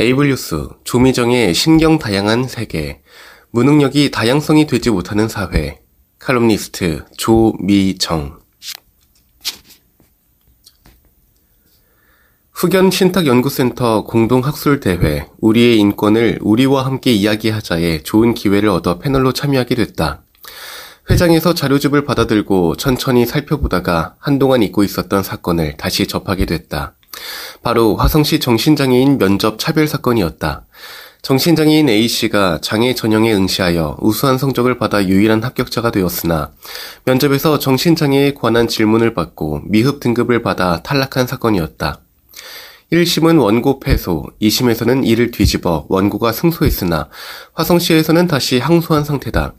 [0.00, 3.02] 에이블뉴스 조미정의 신경 다양한 세계
[3.50, 5.82] 무능력이 다양성이 되지 못하는 사회
[6.18, 8.38] 칼럼니스트 조미정
[12.52, 20.22] 후견 신탁연구센터 공동학술대회 우리의 인권을 우리와 함께 이야기하자에 좋은 기회를 얻어 패널로 참여하게 됐다.
[21.10, 26.94] 회장에서 자료집을 받아들고 천천히 살펴보다가 한동안 잊고 있었던 사건을 다시 접하게 됐다.
[27.62, 30.66] 바로 화성시 정신장애인 면접 차별 사건이었다.
[31.22, 36.50] 정신장애인 A씨가 장애 전형에 응시하여 우수한 성적을 받아 유일한 합격자가 되었으나
[37.04, 42.00] 면접에서 정신장애에 관한 질문을 받고 미흡 등급을 받아 탈락한 사건이었다.
[42.92, 47.08] 1심은 원고 패소, 2심에서는 이를 뒤집어 원고가 승소했으나
[47.52, 49.54] 화성시에서는 다시 항소한 상태다.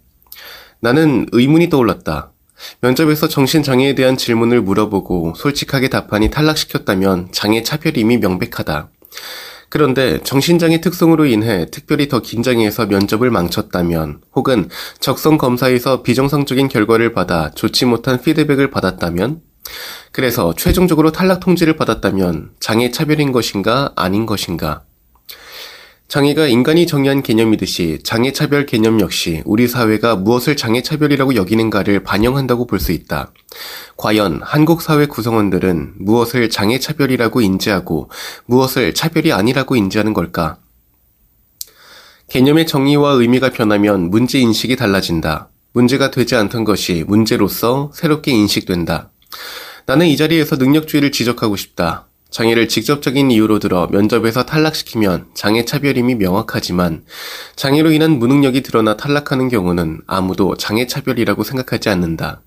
[0.81, 2.30] 나는 의문이 떠올랐다.
[2.81, 8.89] 면접에서 정신장애에 대한 질문을 물어보고 솔직하게 답하니 탈락시켰다면 장애 차별이 이미 명백하다.
[9.69, 17.51] 그런데 정신장애 특성으로 인해 특별히 더 긴장해서 면접을 망쳤다면 혹은 적성 검사에서 비정상적인 결과를 받아
[17.51, 19.39] 좋지 못한 피드백을 받았다면
[20.11, 24.83] 그래서 최종적으로 탈락 통지를 받았다면 장애 차별인 것인가 아닌 것인가
[26.11, 32.91] 장애가 인간이 정의한 개념이듯이 장애차별 개념 역시 우리 사회가 무엇을 장애차별이라고 여기는가를 반영한다고 볼 수
[32.91, 33.31] 있다.
[33.95, 38.09] 과연 한국 사회 구성원들은 무엇을 장애차별이라고 인지하고
[38.45, 40.57] 무엇을 차별이 아니라고 인지하는 걸까?
[42.27, 45.47] 개념의 정의와 의미가 변하면 문제 인식이 달라진다.
[45.71, 49.11] 문제가 되지 않던 것이 문제로서 새롭게 인식된다.
[49.85, 52.10] 나는 이 자리에서 능력주의를 지적하고 싶다.
[52.31, 57.03] 장애를 직접적인 이유로 들어 면접에서 탈락시키면 장애 차별임이 명확하지만
[57.57, 62.41] 장애로 인한 무능력이 드러나 탈락하는 경우는 아무도 장애 차별이라고 생각하지 않는다.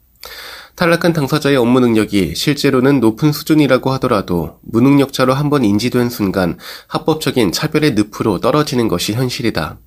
[0.74, 6.58] 탈락한 당사자의 업무 능력이 실제로는 높은 수준이라고 하더라도 무능력자로 한번 인지된 순간
[6.88, 9.78] 합법적인 차별의 늪으로 떨어지는 것이 현실이다.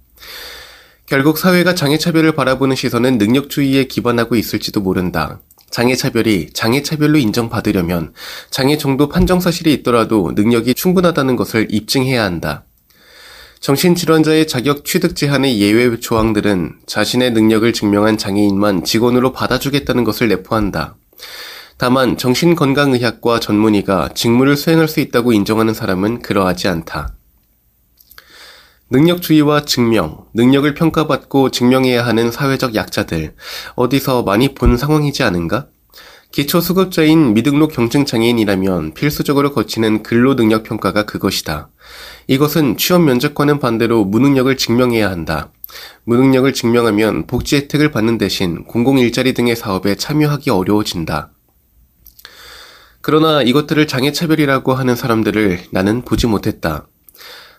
[1.07, 5.39] 결국 사회가 장애 차별을 바라보는 시선은 능력주의에 기반하고 있을지도 모른다.
[5.69, 8.13] 장애차별이 장애차별로 인정받으려면
[8.49, 12.63] 장애 정도 판정 사실이 있더라도 능력이 충분하다는 것을 입증해야 한다.
[13.59, 20.95] 정신질환자의 자격 취득 제한의 예외 조항들은 자신의 능력을 증명한 장애인만 직원으로 받아주겠다는 것을 내포한다.
[21.77, 27.13] 다만 정신건강의학과 전문의가 직무를 수행할 수 있다고 인정하는 사람은 그러하지 않다.
[28.89, 33.35] 능력주의와 증명, 능력을 평가받고 증명해야 하는 사회적 약자들,
[33.75, 35.67] 어디서 많이 본 상황이지 않은가?
[36.31, 41.69] 기초 수급자인 미등록 경증 장애인이라면 필수적으로 거치는 근로 능력 평가가 그것이다.
[42.27, 45.51] 이것은 취업 면접과는 반대로 무능력을 증명해야 한다.
[46.05, 51.31] 무능력을 증명하면 복지 혜택을 받는 대신 공공 일자리 등의 사업에 참여하기 어려워진다.
[53.01, 56.87] 그러나 이것들을 장애차별이라고 하는 사람들을 나는 보지 못했다.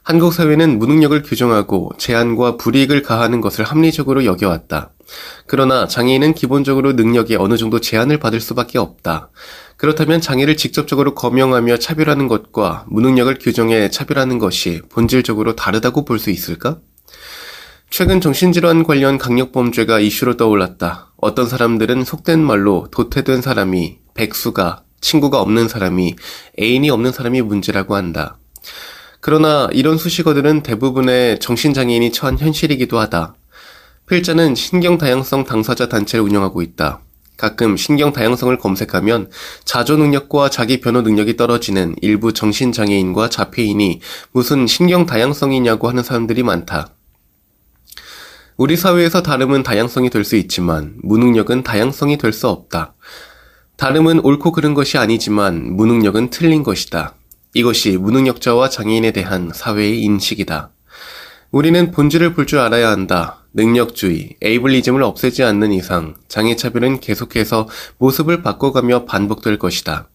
[0.08, 4.92] 한국 사회는 무능력을 규정하고 제한과 불이익을 가하는 것을 합리적으로 여겨왔다.
[5.46, 9.28] 그러나 장애인은 기본적으로 능력에 어느 정도 제한을 받을 수밖에 없다.
[9.76, 16.78] 그렇다면 장애를 직접적으로 거명하며 차별하는 것과 무능력을 규정해 차별하는 것이 본질적으로 다르다고 볼 수 있을까?
[17.90, 21.12] 최근 정신질환 관련 강력범죄가 이슈로 떠올랐다.
[21.18, 26.16] 어떤 사람들은 속된 말로 도태된 사람이, 백수가, 친구가 없는 사람이,
[26.58, 28.38] 애인이 없는 사람이 문제라고 한다.
[29.20, 33.34] 그러나 이런 수식어들은 대부분의 정신장애인이 처한 현실이기도 하다.
[34.08, 37.00] 필자는 신경다양성 당사자 단체를 운영하고 있다.
[37.36, 39.30] 가끔 신경다양성을 검색하면
[39.64, 44.00] 자조능력과 자기 변호 능력이 떨어지는 일부 정신장애인과 자폐인이
[44.32, 46.88] 무슨 신경다양성이냐고 하는 사람들이 많다.
[48.56, 52.94] 우리 사회에서 다름은 다양성이 될 수 있지만 무능력은 다양성이 될 수 없다.
[53.76, 57.14] 다름은 옳고 그른 것이 아니지만 무능력은 틀린 것이다.
[57.58, 60.70] 이것이 무능력자와 장애인에 대한 사회의 인식이다.
[61.50, 63.42] 우리는 본질을 볼 줄 알아야 한다.
[63.52, 67.68] 능력주의, 에이블리즘을 없애지 않는 이상 장애차별은 계속해서
[67.98, 70.08] 모습을 바꿔가며 반복될 것이다.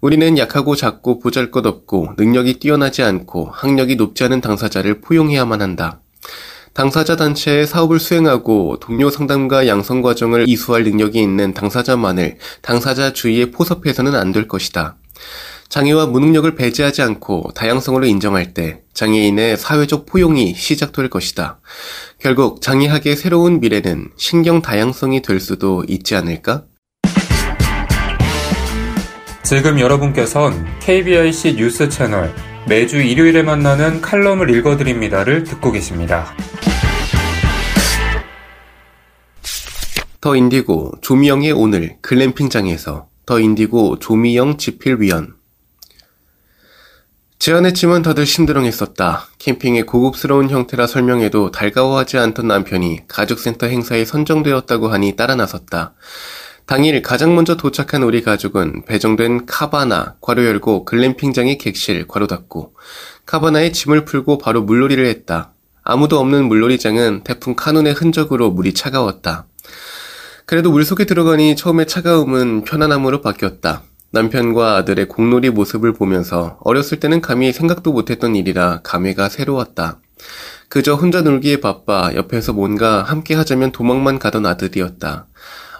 [0.00, 6.00] 우리는 약하고 작고 보잘 것 없고 능력이 뛰어나지 않고 학력이 높지 않은 당사자를 포용해야만 한다.
[6.72, 14.16] 당사자 단체의 사업을 수행하고 동료 상담과 양성 과정을 이수할 능력이 있는 당사자만을 당사자 주의에 포섭해서는
[14.16, 14.96] 안 될 것이다.
[15.68, 21.60] 장애와 무능력을 배제하지 않고 다양성으로 인정할 때 장애인의 사회적 포용이 시작될 것이다.
[22.18, 26.64] 결국 장애학의 새로운 미래는 신경 다양성이 될 수도 있지 않을까?
[29.42, 32.34] 지금 여러분께선 KBIC 뉴스 채널
[32.68, 36.34] 매주 일요일에 만나는 칼럼을 읽어드립니다를 듣고 계십니다.
[40.20, 45.35] 더 인디고 조미영의 오늘 글램핑장에서 더 인디고 조미영 지필위원
[47.38, 49.26] 제안했지만 다들 심드렁했었다.
[49.38, 55.94] 캠핑의 고급스러운 형태라 설명해도 달가워하지 않던 남편이 가족센터 행사에 선정되었다고 하니 따라 나섰다.
[56.64, 62.74] 당일 가장 먼저 도착한 우리 가족은 배정된 카바나, 괄호 열고 글램핑장의 객실, 괄호 닫고,
[63.26, 65.52] 카바나에 짐을 풀고 바로 물놀이를 했다.
[65.84, 69.46] 아무도 없는 물놀이장은 태풍 카눈의 흔적으로 물이 차가웠다.
[70.46, 73.82] 그래도 물 속에 들어가니 처음에 차가움은 편안함으로 바뀌었다.
[74.10, 80.00] 남편과 아들의 공놀이 모습을 보면서 어렸을 때는 감히 생각도 못했던 일이라 감회가 새로웠다.
[80.68, 85.26] 그저 혼자 놀기에 바빠 옆에서 뭔가 함께 하자면 도망만 가던 아들이었다.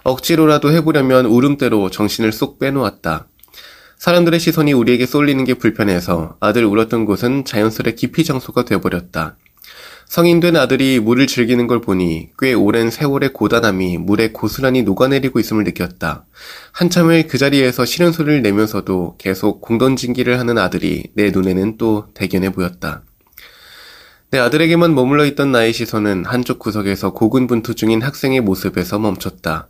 [0.04, 3.26] 억지로라도 해보려면 울음대로 정신을 쏙 빼놓았다.
[3.98, 9.36] 사람들의 시선이 우리에게 쏠리는 게 불편해서 아들 울었던 곳은 자연스레 깊이 장소가 돼버렸다.
[10.08, 16.24] 성인된 아들이 물을 즐기는 걸 보니 꽤 오랜 세월의 고단함이 물에 고스란히 녹아내리고 있음을 느꼈다.
[16.72, 23.02] 한참을 그 자리에서 싫은 소리를 내면서도 계속 공던진기를 하는 아들이 내 눈에는 또 대견해 보였다.
[24.30, 29.68] 내 아들에게만 머물러 있던 나의 시선은 한쪽 구석에서 고군분투 중인 학생의 모습에서 멈췄다.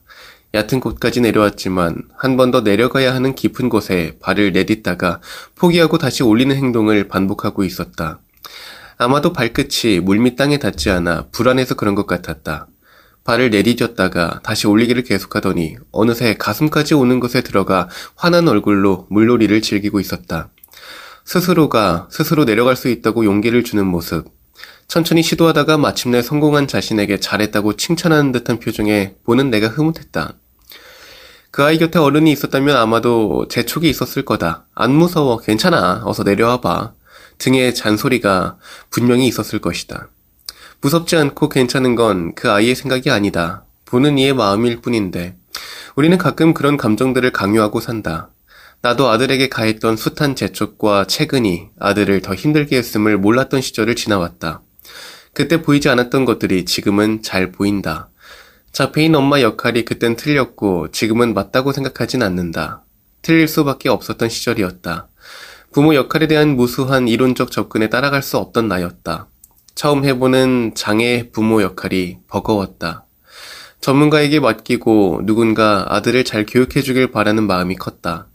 [0.54, 5.20] 얕은 곳까지 내려왔지만 한 번 더 내려가야 하는 깊은 곳에 발을 내딛다가
[5.56, 8.20] 포기하고 다시 올리는 행동을 반복하고 있었다.
[8.98, 12.68] 아마도 발끝이 물밑 땅에 닿지 않아 불안해서 그런 것 같았다.
[13.24, 20.50] 발을 내디뎠다가 다시 올리기를 계속하더니 어느새 가슴까지 오는 곳에 들어가 환한 얼굴로 물놀이를 즐기고 있었다.
[21.24, 24.26] 스스로가 스스로 내려갈 수 있다고 용기를 주는 모습.
[24.86, 30.34] 천천히 시도하다가 마침내 성공한 자신에게 잘했다고 칭찬하는 듯한 표정에 보는 내가 흐뭇했다.
[31.50, 34.66] 그 아이 곁에 어른이 있었다면 아마도 재촉이 있었을 거다.
[34.74, 35.38] 안 무서워.
[35.38, 36.02] 괜찮아.
[36.04, 36.92] 어서 내려와 봐.
[37.38, 38.58] 등의 잔소리가
[38.90, 40.08] 분명히 있었을 것이다.
[40.80, 43.64] 무섭지 않고 괜찮은 건 그 아이의 생각이 아니다.
[43.86, 45.36] 보는 이의 마음일 뿐인데
[45.94, 48.30] 우리는 가끔 그런 감정들을 강요하고 산다.
[48.82, 54.62] 나도 아들에게 가했던 숱한 재촉과 채근이 아들을 더 힘들게 했음을 몰랐던 시절을 지나왔다.
[55.32, 58.10] 그때 보이지 않았던 것들이 지금은 잘 보인다.
[58.72, 62.84] 자폐인 엄마 역할이 그땐 틀렸고 지금은 맞다고 생각하진 않는다.
[63.22, 65.08] 틀릴 수밖에 없었던 시절이었다.
[65.72, 69.28] 부모 역할에 대한 무수한 이론적 접근에 따라갈 수 없던 나였다.
[69.74, 73.04] 처음 해보는 장애 부모 역할이 버거웠다.
[73.80, 78.26] 전문가에게 맡기고 누군가 아들을 잘 교육해주길 바라는 마음이 컸다.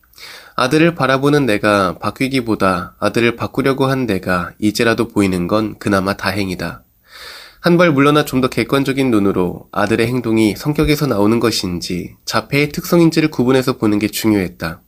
[0.56, 6.84] 아들을 바라보는 내가 바뀌기보다 아들을 바꾸려고 한 내가 이제라도 보이는 건 그나마 다행이다.
[7.60, 13.78] 한 발 물러나 좀 더 객관적인 눈으로 아들의 행동이 성격에서 나오는 것인지 자폐의 특성인지를 구분해서
[13.78, 14.82] 보는 게 중요했다.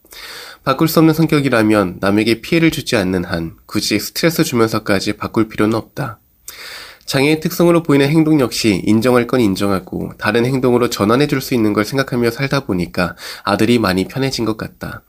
[0.63, 6.19] 바꿀 수 없는 성격이라면 남에게 피해를 주지 않는 한 굳이 스트레스 주면서까지 바꿀 필요는 없다.
[7.06, 11.83] 장애의 특성으로 보이는 행동 역시 인정할 건 인정하고 다른 행동으로 전환해 줄 수 있는 걸
[11.83, 15.04] 생각하며 살다 보니까 아들이 많이 편해진 것 같다.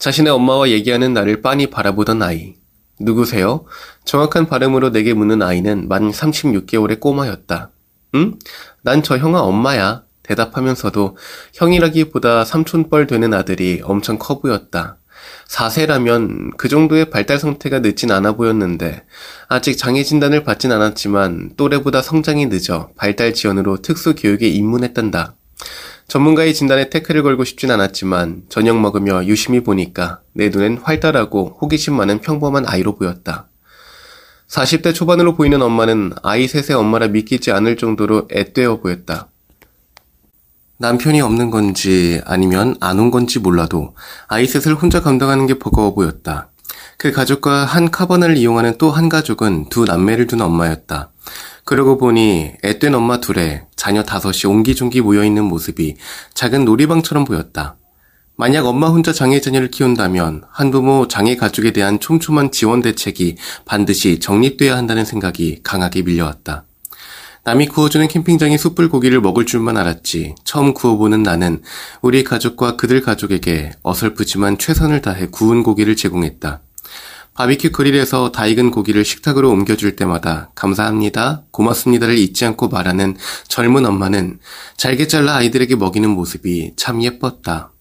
[0.00, 2.56] 자신의 엄마와 얘기하는 나를 빤히 바라보던 아이.
[2.98, 3.64] 누구세요?
[4.04, 7.70] 정확한 발음으로 내게 묻는 아이는 만 36개월의 꼬마였다.
[8.16, 8.34] 응?
[8.82, 10.02] 난 저 형아 엄마야.
[10.24, 11.16] 대답하면서도
[11.54, 14.98] 형이라기보다 삼촌뻘 되는 아들이 엄청 커 보였다.
[15.48, 19.04] 4세라면 그 정도의 발달 상태가 늦진 않아 보였는데
[19.48, 25.36] 아직 장애 진단을 받진 않았지만 또래보다 성장이 늦어 발달 지원으로 특수 교육에 입문했단다.
[26.08, 32.20] 전문가의 진단에 태클을 걸고 싶진 않았지만 저녁 먹으며 유심히 보니까 내 눈엔 활달하고 호기심 많은
[32.20, 33.48] 평범한 아이로 보였다.
[34.48, 39.28] 40대 초반으로 보이는 엄마는 아이 셋의 엄마라 믿기지 않을 정도로 앳되어 보였다.
[40.78, 43.94] 남편이 없는 건지 아니면 안 온 건지 몰라도
[44.28, 46.50] 아이 셋을 혼자 감당하는 게 버거워 보였다.
[46.98, 51.10] 그 가족과 한 카바나를 이용하는 또 한 가족은 두 남매를 둔 엄마였다.
[51.64, 55.96] 그러고 보니 앳된 엄마 둘에 자녀 다섯이 옹기종기 모여있는 모습이
[56.34, 57.76] 작은 놀이방처럼 보였다.
[58.36, 64.76] 만약 엄마 혼자 장애 자녀를 키운다면 한부모 장애 가족에 대한 촘촘한 지원 대책이 반드시 정립돼야
[64.76, 66.64] 한다는 생각이 강하게 밀려왔다.
[67.44, 70.34] 남이 구워주는 캠핑장의 숯불 고기를 먹을 줄만 알았지.
[70.44, 71.60] 처음 구워보는 나는
[72.00, 76.62] 우리 가족과 그들 가족에게 어설프지만 최선을 다해 구운 고기를 제공했다.
[77.34, 84.38] 바비큐 그릴에서 다 익은 고기를 식탁으로 옮겨줄 때마다 감사합니다, 고맙습니다를 잊지 않고 말하는 젊은 엄마는
[84.78, 87.72] 잘게 잘라 아이들에게 먹이는 모습이 참 예뻤다.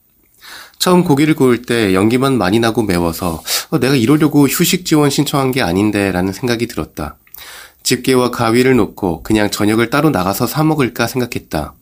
[0.78, 5.62] 처음 고기를 구울 때 연기만 많이 나고 매워서 어, 내가 이러려고 휴식 지원 신청한 게
[5.62, 7.16] 아닌데 라는 생각이 들었다.
[7.94, 11.76] 집게와 가위를 놓고 그냥 저녁을 따로 나가서 사 먹을까 생각했다.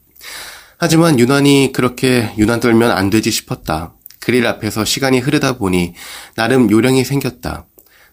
[0.77, 3.93] 하지만 유난히 그렇게 유난 떨면 안 되지 싶었다.
[4.19, 5.93] 그릴 앞에서 시간이 흐르다 보니
[6.35, 7.65] 나름 요령이 생겼다.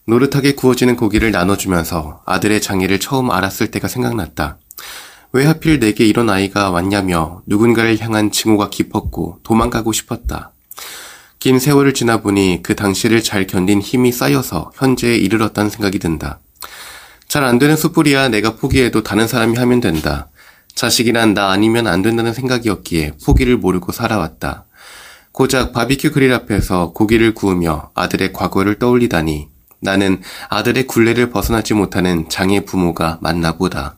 [0.06, 4.58] 노릇하게 구워지는 고기를 나눠주면서 아들의 장애를 처음 알았을 때가 생각났다.
[5.32, 10.52] 왜 하필 내게 이런 아이가 왔냐며 누군가를 향한 징후가 깊었고 도망가고 싶었다.
[11.38, 16.40] 긴 세월을 지나 보니 그 당시를 잘 견딘 힘이 쌓여서 현재에 이르렀다는 생각이 든다.
[17.28, 20.28] 잘 안 되는 숯불이야 내가 포기해도 다른 사람이 하면 된다.
[20.74, 24.64] 자식이란 나 아니면 안 된다는 생각이었기에 포기를 모르고 살아왔다.
[25.32, 29.48] 고작 바비큐 그릴 앞에서 고기를 구우며 아들의 과거를 떠올리다니
[29.80, 33.97] 나는 아들의 굴레를 벗어나지 못하는 장애 부모가 맞나 보다.